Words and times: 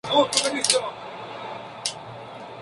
La 0.03 0.09
iluminación 0.09 0.33
se 0.33 0.49
realiza 0.49 0.79
mediante 0.79 1.91
tragaluces. 1.91 1.99